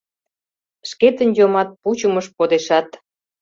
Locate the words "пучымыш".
1.81-2.27